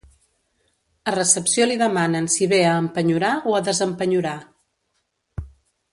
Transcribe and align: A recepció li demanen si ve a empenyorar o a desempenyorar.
A 1.11 1.13
recepció 1.15 1.67
li 1.71 1.75
demanen 1.83 2.31
si 2.37 2.49
ve 2.55 2.63
a 2.69 2.73
empenyorar 2.85 3.33
o 3.53 3.57
a 3.59 3.61
desempenyorar. 3.71 4.37